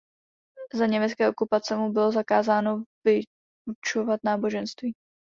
Za 0.73 0.85
německé 0.85 1.29
okupace 1.29 1.75
mu 1.75 1.91
bylo 1.91 2.11
zakázáno 2.11 2.83
vyučovat 3.05 4.19
náboženství. 4.23 4.93